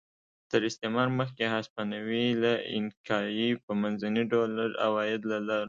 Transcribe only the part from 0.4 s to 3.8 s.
تر استعمار مخکې هسپانوي له اینکایي په